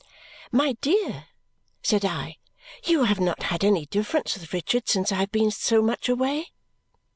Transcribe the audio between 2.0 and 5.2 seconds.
I, "you have not had any difference with Richard since I